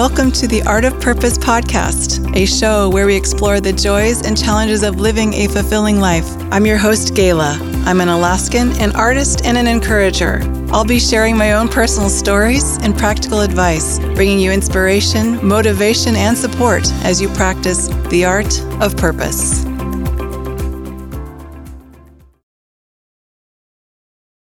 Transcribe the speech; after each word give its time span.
Welcome 0.00 0.32
to 0.32 0.48
the 0.48 0.62
Art 0.62 0.86
of 0.86 0.98
Purpose 0.98 1.36
podcast, 1.36 2.34
a 2.34 2.46
show 2.46 2.88
where 2.88 3.04
we 3.04 3.14
explore 3.14 3.60
the 3.60 3.74
joys 3.74 4.24
and 4.24 4.34
challenges 4.34 4.82
of 4.82 4.98
living 4.98 5.34
a 5.34 5.46
fulfilling 5.46 6.00
life. 6.00 6.24
I'm 6.50 6.64
your 6.64 6.78
host, 6.78 7.12
Gayla. 7.12 7.60
I'm 7.84 8.00
an 8.00 8.08
Alaskan, 8.08 8.72
an 8.80 8.96
artist, 8.96 9.44
and 9.44 9.58
an 9.58 9.66
encourager. 9.66 10.40
I'll 10.72 10.86
be 10.86 10.98
sharing 10.98 11.36
my 11.36 11.52
own 11.52 11.68
personal 11.68 12.08
stories 12.08 12.78
and 12.78 12.96
practical 12.96 13.42
advice, 13.42 13.98
bringing 14.14 14.38
you 14.38 14.52
inspiration, 14.52 15.38
motivation, 15.46 16.16
and 16.16 16.34
support 16.34 16.90
as 17.04 17.20
you 17.20 17.28
practice 17.34 17.88
the 18.08 18.24
art 18.24 18.58
of 18.80 18.96
purpose. 18.96 19.66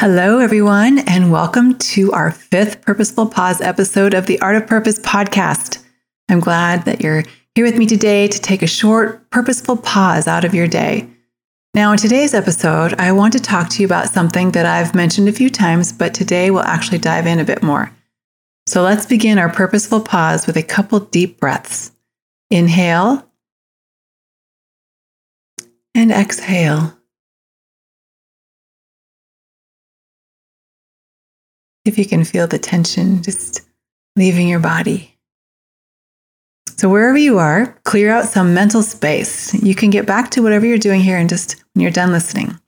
Hello, 0.00 0.38
everyone, 0.38 1.00
and 1.08 1.32
welcome 1.32 1.76
to 1.78 2.12
our 2.12 2.30
fifth 2.30 2.82
Purposeful 2.82 3.26
Pause 3.26 3.62
episode 3.62 4.14
of 4.14 4.26
the 4.26 4.40
Art 4.40 4.54
of 4.54 4.68
Purpose 4.68 5.00
podcast. 5.00 5.84
I'm 6.28 6.38
glad 6.38 6.84
that 6.84 7.00
you're 7.00 7.24
here 7.56 7.64
with 7.64 7.76
me 7.76 7.84
today 7.84 8.28
to 8.28 8.40
take 8.40 8.62
a 8.62 8.68
short, 8.68 9.28
purposeful 9.30 9.76
pause 9.76 10.28
out 10.28 10.44
of 10.44 10.54
your 10.54 10.68
day. 10.68 11.08
Now, 11.74 11.90
in 11.90 11.98
today's 11.98 12.32
episode, 12.32 12.94
I 13.00 13.10
want 13.10 13.32
to 13.32 13.40
talk 13.40 13.70
to 13.70 13.82
you 13.82 13.86
about 13.86 14.10
something 14.10 14.52
that 14.52 14.66
I've 14.66 14.94
mentioned 14.94 15.28
a 15.28 15.32
few 15.32 15.50
times, 15.50 15.90
but 15.90 16.14
today 16.14 16.52
we'll 16.52 16.62
actually 16.62 16.98
dive 16.98 17.26
in 17.26 17.40
a 17.40 17.44
bit 17.44 17.64
more. 17.64 17.90
So 18.68 18.82
let's 18.82 19.04
begin 19.04 19.36
our 19.36 19.48
purposeful 19.48 20.00
pause 20.00 20.46
with 20.46 20.56
a 20.56 20.62
couple 20.62 21.00
deep 21.00 21.40
breaths. 21.40 21.90
Inhale 22.52 23.28
and 25.92 26.12
exhale. 26.12 26.97
If 31.88 31.98
you 31.98 32.06
can 32.06 32.24
feel 32.24 32.46
the 32.46 32.58
tension 32.58 33.22
just 33.22 33.62
leaving 34.16 34.48
your 34.48 34.60
body. 34.60 35.18
So, 36.76 36.88
wherever 36.88 37.18
you 37.18 37.38
are, 37.38 37.76
clear 37.84 38.10
out 38.10 38.26
some 38.26 38.54
mental 38.54 38.82
space. 38.82 39.52
You 39.54 39.74
can 39.74 39.90
get 39.90 40.06
back 40.06 40.30
to 40.30 40.42
whatever 40.42 40.64
you're 40.64 40.78
doing 40.78 41.00
here 41.00 41.18
and 41.18 41.28
just 41.28 41.56
when 41.74 41.82
you're 41.82 41.90
done 41.90 42.12
listening. 42.12 42.58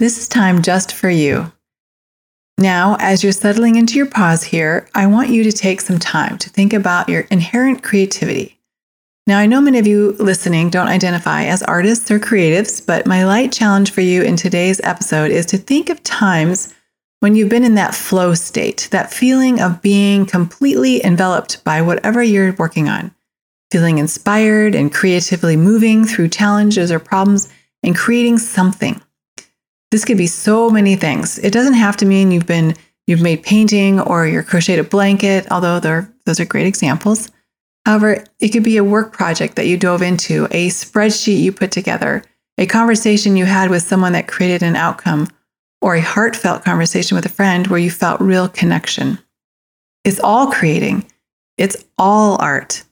This 0.00 0.18
is 0.18 0.28
time 0.28 0.62
just 0.62 0.92
for 0.92 1.08
you. 1.08 1.52
Now, 2.58 2.96
as 2.98 3.22
you're 3.22 3.32
settling 3.32 3.76
into 3.76 3.94
your 3.94 4.06
pause 4.06 4.42
here, 4.42 4.88
I 4.94 5.06
want 5.06 5.28
you 5.28 5.44
to 5.44 5.52
take 5.52 5.80
some 5.80 5.98
time 5.98 6.38
to 6.38 6.50
think 6.50 6.72
about 6.72 7.08
your 7.08 7.22
inherent 7.30 7.82
creativity. 7.82 8.58
Now, 9.26 9.38
I 9.38 9.46
know 9.46 9.60
many 9.60 9.78
of 9.78 9.86
you 9.86 10.12
listening 10.18 10.70
don't 10.70 10.88
identify 10.88 11.44
as 11.44 11.62
artists 11.62 12.10
or 12.10 12.18
creatives, 12.18 12.84
but 12.84 13.06
my 13.06 13.24
light 13.24 13.52
challenge 13.52 13.90
for 13.90 14.00
you 14.00 14.22
in 14.22 14.36
today's 14.36 14.80
episode 14.84 15.30
is 15.30 15.46
to 15.46 15.58
think 15.58 15.90
of 15.90 16.02
times 16.02 16.72
when 17.20 17.34
you've 17.34 17.48
been 17.48 17.64
in 17.64 17.74
that 17.76 17.94
flow 17.94 18.34
state, 18.34 18.88
that 18.90 19.12
feeling 19.12 19.60
of 19.60 19.82
being 19.82 20.26
completely 20.26 21.04
enveloped 21.04 21.64
by 21.64 21.82
whatever 21.82 22.22
you're 22.22 22.52
working 22.54 22.88
on, 22.88 23.14
feeling 23.70 23.98
inspired 23.98 24.74
and 24.74 24.92
creatively 24.92 25.56
moving 25.56 26.04
through 26.04 26.28
challenges 26.28 26.92
or 26.92 26.98
problems 26.98 27.48
and 27.82 27.96
creating 27.96 28.38
something. 28.38 29.00
This 29.90 30.04
could 30.04 30.18
be 30.18 30.26
so 30.26 30.68
many 30.68 30.96
things. 30.96 31.38
It 31.38 31.52
doesn't 31.52 31.74
have 31.74 31.96
to 31.98 32.06
mean 32.06 32.32
you've 32.32 32.46
been 32.46 32.74
you've 33.06 33.22
made 33.22 33.44
painting 33.44 34.00
or 34.00 34.26
you're 34.26 34.42
crocheted 34.42 34.84
a 34.84 34.88
blanket, 34.88 35.46
although 35.50 35.78
those 35.78 36.40
are 36.40 36.44
great 36.44 36.66
examples. 36.66 37.30
However, 37.84 38.24
it 38.40 38.48
could 38.48 38.64
be 38.64 38.78
a 38.78 38.84
work 38.84 39.12
project 39.12 39.54
that 39.54 39.68
you 39.68 39.76
dove 39.76 40.02
into, 40.02 40.46
a 40.50 40.68
spreadsheet 40.70 41.40
you 41.40 41.52
put 41.52 41.70
together, 41.70 42.24
a 42.58 42.66
conversation 42.66 43.36
you 43.36 43.44
had 43.44 43.70
with 43.70 43.84
someone 43.84 44.12
that 44.14 44.26
created 44.26 44.64
an 44.64 44.74
outcome, 44.74 45.28
or 45.86 45.94
a 45.94 46.00
heartfelt 46.00 46.64
conversation 46.64 47.14
with 47.14 47.24
a 47.24 47.28
friend 47.28 47.68
where 47.68 47.78
you 47.78 47.92
felt 47.92 48.20
real 48.20 48.48
connection. 48.48 49.16
It's 50.02 50.18
all 50.18 50.50
creating, 50.50 51.06
it's 51.58 51.84
all 51.96 52.36
art. 52.42 52.82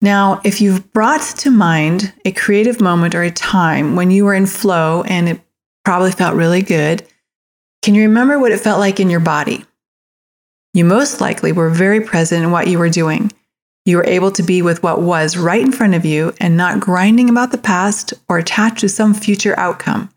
Now, 0.00 0.40
if 0.44 0.60
you've 0.60 0.92
brought 0.92 1.20
to 1.38 1.50
mind 1.50 2.12
a 2.24 2.30
creative 2.30 2.80
moment 2.80 3.16
or 3.16 3.24
a 3.24 3.30
time 3.32 3.96
when 3.96 4.12
you 4.12 4.24
were 4.24 4.34
in 4.34 4.46
flow 4.46 5.02
and 5.02 5.28
it 5.28 5.40
probably 5.84 6.12
felt 6.12 6.36
really 6.36 6.62
good, 6.62 7.04
can 7.82 7.96
you 7.96 8.02
remember 8.02 8.38
what 8.38 8.52
it 8.52 8.60
felt 8.60 8.78
like 8.78 9.00
in 9.00 9.10
your 9.10 9.18
body? 9.18 9.64
You 10.74 10.84
most 10.84 11.20
likely 11.20 11.50
were 11.50 11.70
very 11.70 12.00
present 12.00 12.44
in 12.44 12.52
what 12.52 12.68
you 12.68 12.78
were 12.78 12.88
doing. 12.88 13.32
You 13.84 13.96
were 13.96 14.06
able 14.06 14.30
to 14.30 14.44
be 14.44 14.62
with 14.62 14.84
what 14.84 15.02
was 15.02 15.36
right 15.36 15.60
in 15.60 15.72
front 15.72 15.94
of 15.94 16.04
you 16.04 16.32
and 16.38 16.56
not 16.56 16.78
grinding 16.78 17.30
about 17.30 17.50
the 17.50 17.58
past 17.58 18.14
or 18.28 18.38
attached 18.38 18.78
to 18.82 18.88
some 18.88 19.12
future 19.12 19.58
outcome. 19.58 20.10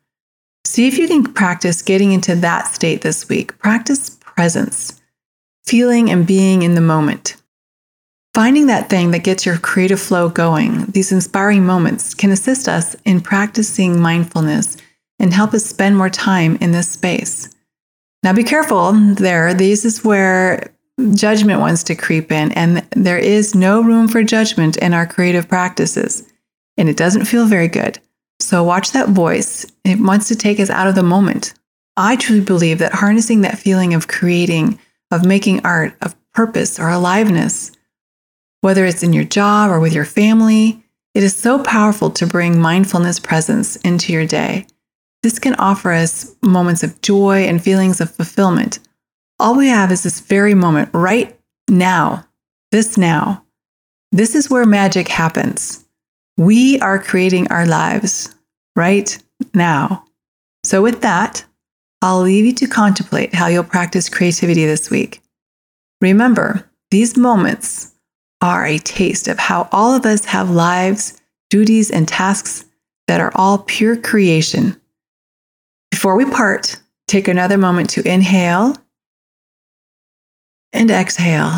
See 0.71 0.87
if 0.87 0.97
you 0.97 1.05
can 1.05 1.33
practice 1.33 1.81
getting 1.81 2.13
into 2.13 2.33
that 2.33 2.73
state 2.73 3.01
this 3.01 3.27
week. 3.27 3.59
Practice 3.59 4.11
presence, 4.21 5.01
feeling 5.65 6.09
and 6.09 6.25
being 6.25 6.61
in 6.61 6.75
the 6.75 6.79
moment. 6.79 7.35
Finding 8.33 8.67
that 8.67 8.89
thing 8.89 9.11
that 9.11 9.25
gets 9.25 9.45
your 9.45 9.57
creative 9.57 9.99
flow 9.99 10.29
going, 10.29 10.85
these 10.85 11.11
inspiring 11.11 11.65
moments, 11.65 12.13
can 12.13 12.31
assist 12.31 12.69
us 12.69 12.95
in 13.03 13.19
practicing 13.19 13.99
mindfulness 13.99 14.77
and 15.19 15.33
help 15.33 15.53
us 15.53 15.65
spend 15.65 15.97
more 15.97 16.09
time 16.09 16.55
in 16.61 16.71
this 16.71 16.89
space. 16.89 17.53
Now, 18.23 18.31
be 18.31 18.45
careful 18.45 18.93
there. 18.93 19.53
This 19.53 19.83
is 19.83 20.05
where 20.05 20.73
judgment 21.13 21.59
wants 21.59 21.83
to 21.83 21.95
creep 21.95 22.31
in, 22.31 22.53
and 22.53 22.88
there 22.91 23.17
is 23.17 23.53
no 23.53 23.83
room 23.83 24.07
for 24.07 24.23
judgment 24.23 24.77
in 24.77 24.93
our 24.93 25.05
creative 25.05 25.49
practices, 25.49 26.31
and 26.77 26.88
it 26.88 26.95
doesn't 26.95 27.25
feel 27.25 27.45
very 27.45 27.67
good. 27.67 27.99
So 28.51 28.66
watch 28.66 28.91
that 28.91 29.07
voice. 29.07 29.66
It 29.85 30.01
wants 30.01 30.28
to 30.28 30.35
take 30.35 30.59
us 30.59 30.69
out 30.69 30.89
of 30.89 30.95
the 30.95 31.03
moment. 31.03 31.53
I 31.95 32.17
truly 32.17 32.44
believe 32.44 32.79
that 32.79 32.91
harnessing 32.91 33.39
that 33.41 33.57
feeling 33.57 33.94
of 33.94 34.09
creating, 34.09 34.78
of 35.09 35.25
making 35.25 35.66
art, 35.66 35.95
of 36.01 36.17
purpose 36.34 36.78
or 36.78 36.89
aliveness, 36.89 37.72
whether 38.59 38.85
it's 38.85 39.03
in 39.03 39.13
your 39.13 39.23
job 39.23 39.72
or 39.72 39.79
with 39.79 39.94
your 39.94 40.03
family, 40.03 40.84
it 41.16 41.23
is 41.23 41.34
so 41.34 41.63
powerful 41.63 42.09
to 42.12 42.28
bring 42.28 42.59
mindfulness 42.59 43.22
presence 43.22 43.78
into 43.78 44.12
your 44.12 44.25
day. 44.25 44.68
This 45.23 45.39
can 45.39 45.56
offer 45.56 45.94
us 45.94 46.35
moments 46.44 46.83
of 46.83 47.00
joy 47.00 47.45
and 47.45 47.63
feelings 47.63 48.01
of 48.01 48.13
fulfillment. 48.13 48.79
All 49.39 49.56
we 49.56 49.69
have 49.69 49.94
is 49.94 50.03
this 50.03 50.19
very 50.19 50.56
moment 50.56 50.89
right 50.91 51.39
now, 51.69 52.25
this 52.73 52.97
now. 52.97 53.45
This 54.12 54.35
is 54.35 54.50
where 54.50 54.66
magic 54.66 55.07
happens. 55.07 55.85
We 56.35 56.81
are 56.81 57.01
creating 57.01 57.50
our 57.50 57.66
lives 57.66 58.35
right 58.75 59.17
now. 59.53 60.05
So, 60.63 60.81
with 60.81 61.01
that, 61.01 61.43
I'll 62.01 62.21
leave 62.21 62.45
you 62.45 62.53
to 62.53 62.67
contemplate 62.67 63.33
how 63.33 63.47
you'll 63.47 63.63
practice 63.63 64.09
creativity 64.09 64.65
this 64.65 64.89
week. 64.89 65.21
Remember, 66.01 66.69
these 66.89 67.15
moments 67.15 67.93
are 68.41 68.65
a 68.65 68.79
taste 68.79 69.27
of 69.27 69.37
how 69.37 69.69
all 69.71 69.93
of 69.93 70.05
us 70.05 70.25
have 70.25 70.49
lives, 70.49 71.21
duties, 71.49 71.91
and 71.91 72.07
tasks 72.07 72.65
that 73.07 73.21
are 73.21 73.31
all 73.35 73.59
pure 73.59 73.95
creation. 73.95 74.79
Before 75.91 76.15
we 76.15 76.25
part, 76.25 76.77
take 77.07 77.27
another 77.27 77.57
moment 77.57 77.89
to 77.91 78.07
inhale 78.07 78.75
and 80.73 80.89
exhale. 80.89 81.51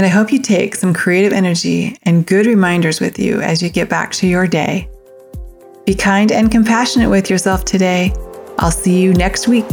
And 0.00 0.06
I 0.06 0.08
hope 0.08 0.32
you 0.32 0.38
take 0.38 0.76
some 0.76 0.94
creative 0.94 1.30
energy 1.30 1.94
and 2.04 2.24
good 2.24 2.46
reminders 2.46 3.00
with 3.00 3.18
you 3.18 3.42
as 3.42 3.62
you 3.62 3.68
get 3.68 3.90
back 3.90 4.12
to 4.12 4.26
your 4.26 4.46
day. 4.46 4.88
Be 5.84 5.94
kind 5.94 6.32
and 6.32 6.50
compassionate 6.50 7.10
with 7.10 7.28
yourself 7.28 7.66
today. 7.66 8.10
I'll 8.58 8.70
see 8.70 8.98
you 8.98 9.12
next 9.12 9.46
week. 9.46 9.68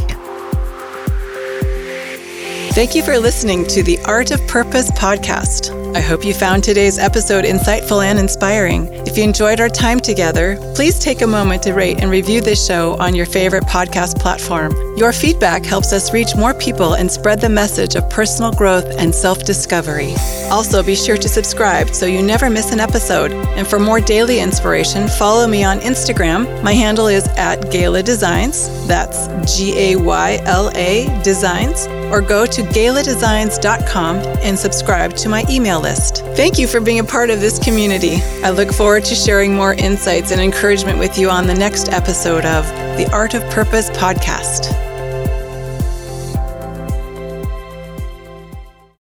Thank 2.74 2.94
you 2.94 3.02
for 3.02 3.16
listening 3.16 3.66
to 3.68 3.82
the 3.82 3.98
Art 4.04 4.30
of 4.30 4.46
Purpose 4.46 4.90
podcast. 4.90 5.77
I 5.94 6.00
hope 6.00 6.24
you 6.24 6.34
found 6.34 6.62
today's 6.62 6.98
episode 6.98 7.44
insightful 7.44 8.04
and 8.04 8.18
inspiring. 8.18 8.88
If 9.06 9.16
you 9.16 9.24
enjoyed 9.24 9.58
our 9.58 9.68
time 9.68 10.00
together, 10.00 10.56
please 10.74 10.98
take 10.98 11.22
a 11.22 11.26
moment 11.26 11.62
to 11.62 11.72
rate 11.72 12.00
and 12.00 12.10
review 12.10 12.40
this 12.40 12.64
show 12.64 12.96
on 12.98 13.14
your 13.14 13.24
favorite 13.24 13.64
podcast 13.64 14.18
platform. 14.20 14.74
Your 14.98 15.12
feedback 15.12 15.64
helps 15.64 15.92
us 15.92 16.12
reach 16.12 16.36
more 16.36 16.52
people 16.52 16.94
and 16.94 17.10
spread 17.10 17.40
the 17.40 17.48
message 17.48 17.94
of 17.94 18.08
personal 18.10 18.52
growth 18.52 18.84
and 18.98 19.14
self 19.14 19.44
discovery. 19.44 20.14
Also, 20.50 20.82
be 20.82 20.94
sure 20.94 21.16
to 21.16 21.28
subscribe 21.28 21.90
so 21.90 22.04
you 22.04 22.22
never 22.22 22.50
miss 22.50 22.72
an 22.72 22.80
episode. 22.80 23.32
And 23.32 23.66
for 23.66 23.78
more 23.78 24.00
daily 24.00 24.40
inspiration, 24.40 25.08
follow 25.08 25.46
me 25.46 25.64
on 25.64 25.78
Instagram. 25.80 26.62
My 26.62 26.72
handle 26.72 27.06
is 27.06 27.26
at 27.36 27.60
Gayla 27.72 28.04
Designs. 28.04 28.68
That's 28.86 29.28
G 29.56 29.92
A 29.92 29.96
Y 29.96 30.40
L 30.44 30.70
A 30.74 31.06
Designs. 31.22 31.86
Or 32.12 32.20
go 32.20 32.46
to 32.46 32.62
gayladesigns.com 32.62 34.16
and 34.16 34.58
subscribe 34.58 35.14
to 35.16 35.28
my 35.28 35.44
email 35.50 35.77
Thank 36.36 36.58
you 36.58 36.66
for 36.66 36.80
being 36.80 36.98
a 36.98 37.04
part 37.04 37.30
of 37.30 37.40
this 37.40 37.58
community. 37.58 38.16
I 38.42 38.50
look 38.50 38.72
forward 38.72 39.04
to 39.06 39.14
sharing 39.14 39.54
more 39.54 39.74
insights 39.74 40.32
and 40.32 40.40
encouragement 40.40 40.98
with 40.98 41.18
you 41.18 41.30
on 41.30 41.46
the 41.46 41.54
next 41.54 41.90
episode 41.90 42.44
of 42.44 42.64
the 42.96 43.08
Art 43.12 43.34
of 43.34 43.42
Purpose 43.50 43.90
podcast. 43.90 44.87